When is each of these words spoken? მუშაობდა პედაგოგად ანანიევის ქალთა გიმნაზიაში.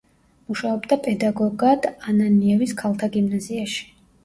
მუშაობდა 0.51 0.97
პედაგოგად 1.07 1.87
ანანიევის 1.91 2.75
ქალთა 2.83 3.13
გიმნაზიაში. 3.19 3.89